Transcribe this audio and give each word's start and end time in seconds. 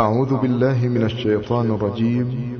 أعوذ 0.00 0.34
بالله 0.34 0.88
من 0.88 1.04
الشيطان 1.04 1.74
الرجيم. 1.74 2.58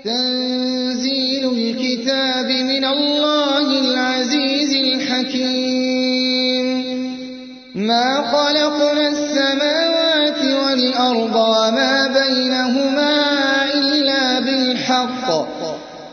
تنزيل 0.04 1.50
الكتاب 1.52 2.46
من 2.46 2.84
الله 2.84 3.66
العزيز 3.80 4.72
الحكيم. 4.74 6.66
ما 7.74 8.22
خلقنا 8.32 9.08
السماوات 9.08 10.42
والأرض 10.42 11.36
وما 11.36 12.06
بينهما 12.06 13.14
إلا 13.74 14.40
بالحق 14.40 15.28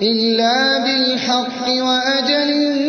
إلا 0.01 0.77
بالحق 0.77 1.67
وأجل 1.67 2.88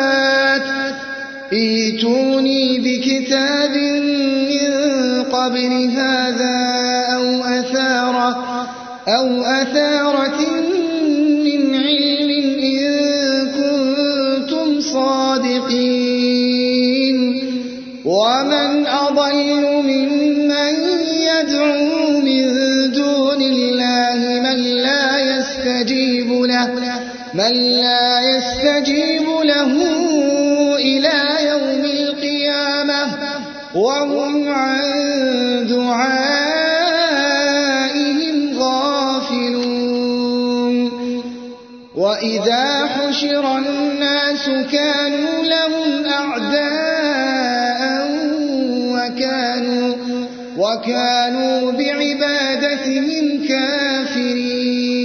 ايتوني 1.53 2.79
بكتاب 2.79 3.75
من 4.51 4.71
قبل 5.23 5.89
هذا 5.97 6.57
أو 7.13 7.43
أثارة, 7.43 8.67
أو 9.07 9.41
أثارة 9.41 10.41
من 11.43 11.75
علم 11.75 12.29
إن 12.59 12.87
كنتم 13.57 14.81
صادقين. 14.81 16.21
ومن 18.05 18.87
أضل 18.87 19.61
ممن 19.83 20.75
يدعو 21.29 22.19
من 22.19 22.45
دون 22.91 23.41
الله 23.41 24.19
من 24.39 24.59
لا 24.59 25.05
يستجيب 25.19 26.29
له 26.31 26.71
من 27.33 27.53
لا 27.53 28.21
يستجيب 28.35 29.27
له 29.43 29.73
إلى 30.81 31.19
يوم 31.49 31.85
القيامة 31.85 33.07
وهم 33.75 34.49
عن 34.49 34.81
دعائهم 35.69 36.09
غافلون. 38.59 39.71
وإذا 41.95 42.85
حشر 42.85 43.57
الناس 43.57 44.45
كانوا 44.71 45.43
لهم 45.43 46.05
أعداء 46.05 47.81
وكانوا, 48.93 49.95
وكانوا 50.57 51.71
بعبادتهم 51.71 53.47
كافرين. 53.47 55.01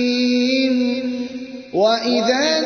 وإذا 1.73 2.66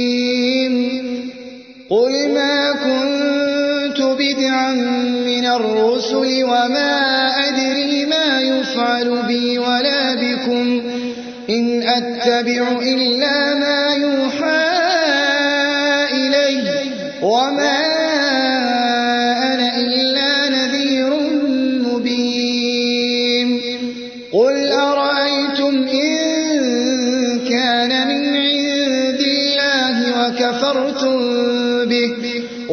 من 5.25 5.45
الرسل 5.45 6.43
وما 6.43 6.91
أدري 7.47 8.05
ما 8.05 8.41
يفعل 8.41 9.23
بي 9.27 9.59
ولا 9.59 10.15
بكم 10.15 10.81
إن 11.49 11.83
أتبع 11.83 12.71
إلا 12.81 13.53
ما 13.53 13.95
يوحى 13.95 14.60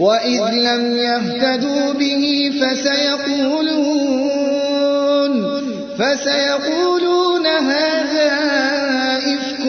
وإذ 0.00 0.42
لم 0.52 0.96
يهتدوا 0.96 1.92
به 1.92 2.52
فسيقولون 2.60 4.14
فسيقولون 5.98 7.46
هذا 7.46 8.32
إفك 9.34 9.64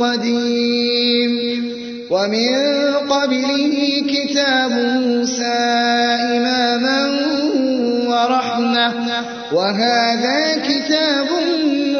قديم 0.00 1.32
ومن 2.10 2.54
قبله 3.10 4.02
كتاب 4.08 4.70
موسى 4.70 5.58
إماما 6.36 7.00
ورحمة 8.08 8.94
وهذا 9.52 10.56
كتاب 10.56 11.26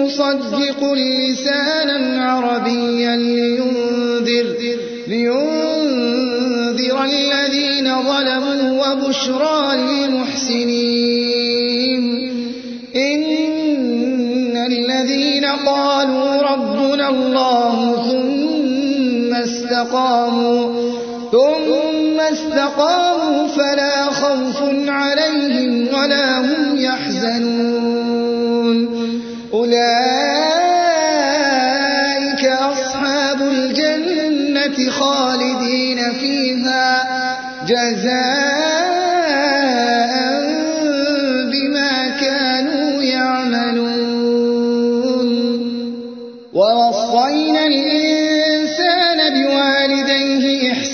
مصدق 0.01 0.93
لسانا 0.93 2.25
عربيا 2.25 3.17
لينذر, 3.17 4.57
لينذر 5.09 5.56
ظلموا 8.03 8.63
وبشرى 8.83 9.77
للمحسنين. 9.77 11.37
إن 12.97 14.57
الذين 14.57 15.45
قالوا 15.45 16.43
ربنا 16.43 17.09
الله 17.09 17.77
ثم 18.11 19.35
استقاموا 19.35 20.63
ثم 21.33 22.21
استقاموا 22.21 23.47
فلا 23.49 24.05
خوف 24.05 24.63
عليهم 24.89 25.89
ولا 25.95 26.41
هم 26.41 26.77
يحزنون. 26.79 28.27
أولئك 29.53 30.36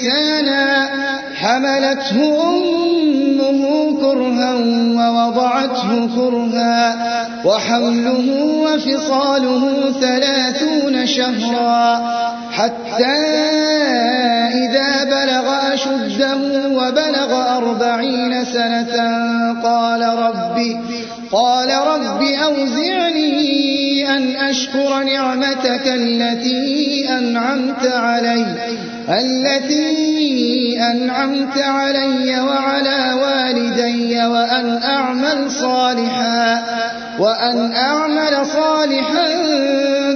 إحسانا 0.03 0.89
حملته 1.35 2.43
أمه 2.49 3.63
كرها 4.01 4.55
ووضعته 4.99 6.09
كرها 6.17 6.97
وحمله 7.45 8.27
وفصاله 8.65 9.93
ثلاثون 10.01 11.07
شهرا 11.07 12.03
حتى 12.53 13.19
إذا 14.65 15.05
بلغ 15.05 15.75
أشده 15.75 16.37
وبلغ 16.69 17.57
أربعين 17.57 18.45
سنة 18.45 18.97
قال 19.63 20.03
ربي 20.03 20.77
قال 21.33 21.69
رب 21.71 22.23
أوزعني 22.23 24.09
أن 24.17 24.37
أشكر 24.37 25.03
نعمتك 25.03 25.87
التي 25.87 27.09
أنعمت 27.09 27.87
علي. 27.87 28.47
التي 29.09 30.81
أنعمت 30.81 31.59
علي 31.59 32.41
وعلى 32.41 33.13
والدي 33.23 34.27
وأن 34.27 34.81
أعمل 34.83 35.51
صالحا 35.51 36.63
وأن 37.19 37.73
أعمل 37.73 38.47
صالحا 38.47 39.29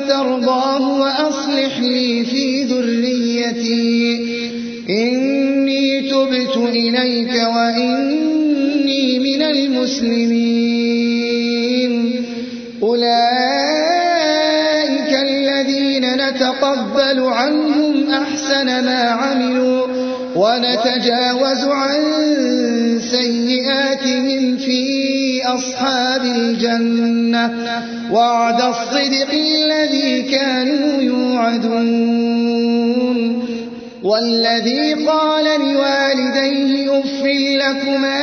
ترضاه 0.09 1.01
وأصلح 1.01 1.79
لي 1.79 2.25
في 2.25 2.63
ذريتي. 2.63 4.21
إني 4.91 6.01
تبت 6.01 6.57
إليك 6.57 7.35
وإني 7.55 9.19
من 9.19 9.43
المسلمين. 9.43 10.37
أولئك 12.83 13.27
الذين 15.57 16.05
نتقبل 16.15 17.21
عنهم 17.21 18.11
أحسن 18.11 18.67
ما 18.85 19.01
عملوا 19.01 19.87
ونتجاوز 20.37 21.65
عن 21.65 22.01
سيئاتهم 23.01 24.57
في 24.57 25.43
أصحاب 25.45 26.25
الجنة. 26.25 27.51
وعد 28.13 28.61
الصدق 28.63 29.31
الذي 29.33 30.23
كانوا 30.23 31.03
يوعدون. 31.03 32.37
والذي 34.03 34.95
قال 34.95 35.45
لوالديه 35.61 36.99
أف 37.01 37.23
لكما 37.63 38.21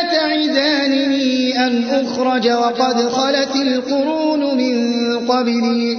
أتعدانني 0.00 1.66
أن 1.66 1.84
أخرج 1.84 2.50
وقد 2.50 3.08
خلت 3.08 3.56
القرون 3.56 4.56
من 4.56 5.18
قبلي. 5.28 5.98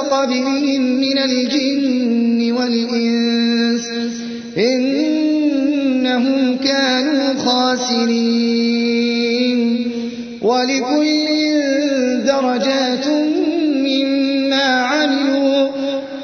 قبلهم 0.00 0.82
من 0.82 1.18
الجن 1.18 2.52
والإنس 2.52 3.86
إنهم 4.58 6.56
كانوا 6.56 7.34
خاسرين 7.34 8.80
ولكل 10.42 11.30
درجات 12.26 13.06
مما 13.74 14.62
عملوا 14.62 15.68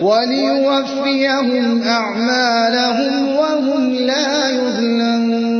وليوفيهم 0.00 1.82
أعمالهم 1.82 3.28
وهم 3.36 3.94
لا 3.94 4.50
يظلمون 4.50 5.56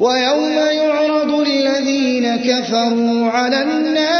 ويوم 0.00 0.52
يعرض 0.72 1.40
الذين 1.40 2.36
كفروا 2.36 3.30
على 3.30 3.62
النار 3.62 4.19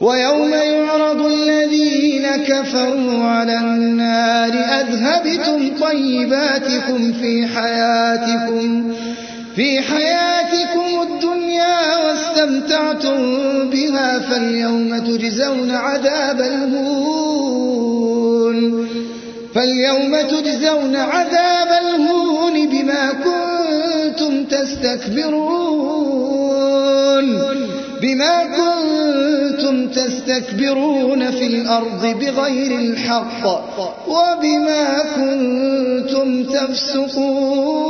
ويوم 0.00 0.50
يعرض 0.54 1.26
الذين 1.26 2.26
كفروا 2.36 3.24
على 3.24 3.58
النار 3.58 4.52
أذهبتم 4.52 5.76
طيباتكم 5.80 7.12
في 7.12 7.46
حياتكم 7.46 8.92
في 9.56 9.80
حياتكم 9.80 11.02
الدنيا 11.02 11.96
واستمتعتم 11.96 13.20
بها 13.70 14.18
فاليوم 14.18 14.98
تجزون 14.98 15.70
عذاب 15.70 16.40
الهون 16.40 17.76
فاليوم 19.54 20.20
تجزون 20.20 20.96
عذاب 20.96 21.68
الهون 21.82 22.68
بما 22.68 23.12
كنتم 23.12 24.44
تستكبرون 24.44 25.66
بما 28.02 28.44
كنتم 28.44 29.35
تستكبرون 29.84 31.30
في 31.30 31.46
الأرض 31.46 32.06
بغير 32.06 32.78
الحق 32.78 33.46
وبما 34.08 34.98
كنتم 35.16 36.44
تفسقون 36.44 37.86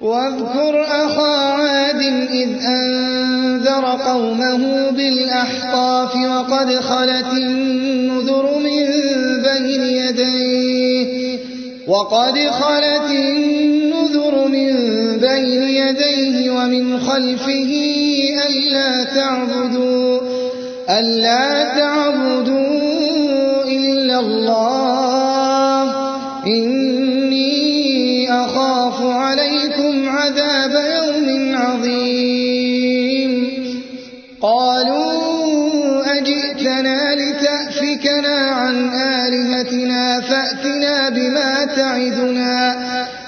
واذكر 0.00 0.82
أخا 0.82 1.36
عاد 1.36 2.02
إذ 2.30 2.48
أنذر 2.64 3.84
قومه 3.84 4.90
بالأحقاف 4.90 6.16
وقد 6.16 6.74
خلت 6.80 7.32
النذر 7.32 8.58
من 8.58 8.86
بين 9.42 9.82
يديه 9.82 11.38
وقد 11.88 12.38
خلت 12.38 13.10
النذر 13.10 13.85
بين 15.36 15.62
يديه 15.62 16.50
ومن 16.50 17.00
خلفه 17.00 17.72
ألا 18.48 19.04
تعبدوا 19.04 20.20
ألا 20.90 21.64
تعبدوا 21.78 23.64
إلا 23.64 24.20
الله. 24.20 25.82
إني 26.46 28.32
أخاف 28.32 29.02
عليكم 29.02 30.08
عذاب 30.08 30.74
يوم 30.96 31.56
عظيم. 31.56 33.32
قالوا 34.42 36.18
أجئتنا 36.18 37.14
لتأفكنا 37.14 38.36
عن 38.36 38.90
آلهتنا 38.94 40.20
فأتنا 40.20 41.08
بما 41.08 41.64
تعدنا. 41.64 43.05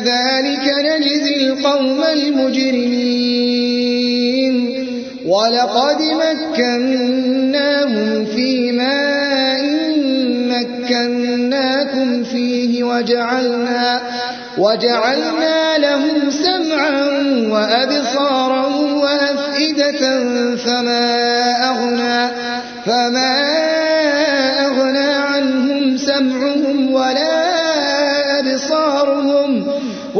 كذلك 0.00 0.74
نجزي 0.84 1.36
القوم 1.36 2.04
المجرمين. 2.04 3.36
ولقد 5.26 6.02
مكناهم 6.56 8.24
في 8.24 8.72
ماء 8.72 9.62
مكناكم 10.48 12.24
فيه 12.24 12.84
وجعلنا 12.84 14.00
وجعلنا 14.58 15.78
لهم 15.78 16.30
سمعا 16.30 17.00
وأبصارا 17.50 18.66
وأفئدة 18.76 20.00
فما 20.56 21.06
أغنى 21.70 22.30
فما 22.86 23.36
أغنى 23.46 23.75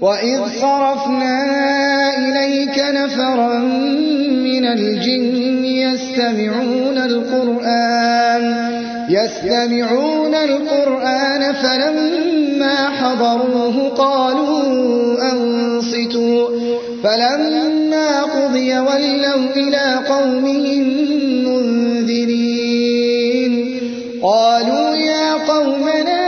وإذ 0.00 0.40
صرفنا 0.60 1.38
إليك 2.18 2.78
نفرا 2.78 3.58
من 4.48 4.64
الجن 4.64 5.64
يستمعون 5.64 6.98
القرآن 6.98 8.44
يستمعون 9.10 10.34
القرآن 10.34 11.54
فلما 11.54 12.88
حضروه 12.88 13.88
قالوا 13.88 15.32
أنصتوا 15.32 16.48
فلما 17.04 18.22
قضي 18.22 18.78
ولوا 18.78 19.50
إلى 19.56 20.00
قومهم 20.08 20.84
منذرين 21.44 23.52
قالوا 24.22 24.96
يا 24.96 25.32
قومنا 25.34 26.27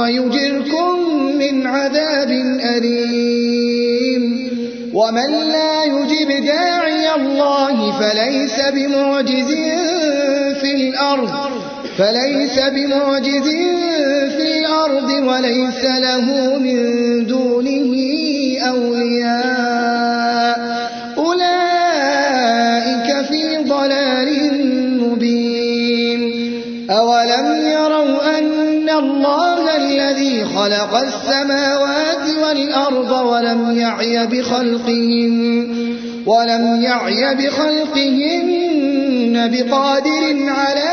ويجركم 0.00 0.94
من 1.38 1.66
عذاب 1.66 2.30
أليم. 2.76 4.22
ومن 4.94 5.30
لا 5.54 5.84
يجب 5.84 6.44
داعي 6.44 7.14
الله 7.14 7.76
فليس 8.00 8.60
بمعجز 8.74 9.50
في 10.60 10.70
الأرض 10.74 11.30
فليس 11.98 12.58
بمعجز 12.58 13.48
في 14.36 14.58
الأرض 14.58 15.10
وليس 15.10 15.84
له 15.84 16.26
من 16.58 16.76
دونه 17.26 17.92
أولياء. 18.68 20.19
خلق 30.60 30.94
السماوات 30.94 32.26
والأرض 32.42 33.10
ولم 33.10 33.78
يعي 33.78 34.26
بخلقهم 34.26 35.66
ولم 36.26 36.82
يعي 36.82 37.34
بخلقهن 37.34 38.70
بقادر 39.52 40.36
على 40.48 40.90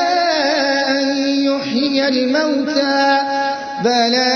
أن 0.89 1.07
يحيي 1.43 2.07
الموتى 2.07 3.19
بلى 3.83 4.33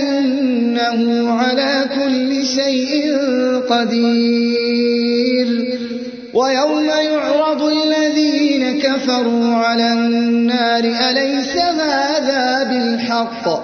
إنه 0.00 1.32
على 1.32 1.84
كل 1.94 2.46
شيء 2.46 3.16
قدير. 3.70 5.48
ويوم 6.34 6.84
يعرض 6.84 7.62
الذين 7.62 8.80
كفروا 8.80 9.54
على 9.54 9.92
النار 9.92 10.84
أليس 10.84 11.56
هذا 11.56 12.62
بالحق؟ 12.62 13.63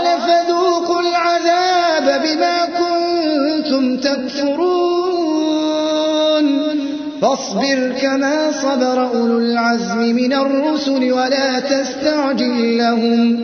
فاصبر 7.21 7.93
كما 8.01 8.51
صبر 8.51 9.07
أولو 9.07 9.37
العزم 9.37 9.97
من 9.97 10.33
الرسل 10.33 11.11
ولا 11.13 11.59
تستعجل 11.59 12.77
لهم 12.77 13.39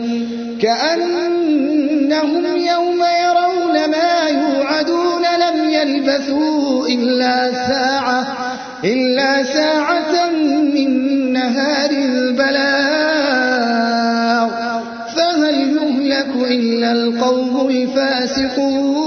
كأنهم 0.62 2.44
يوم 2.56 3.00
يرون 3.24 3.90
ما 3.90 4.28
يوعدون 4.28 5.22
لم 5.22 5.70
يلبثوا 5.70 6.86
إلا 6.88 7.52
ساعة 7.52 8.26
إلا 8.84 9.42
ساعة 9.42 10.30
من 10.74 11.32
نهار 11.32 11.90
البلاغ. 11.90 12.88
فهل 15.16 15.54
يهلك 15.76 16.32
إلا 16.50 16.92
القوم 16.92 17.70
الفاسقون؟ 17.70 18.98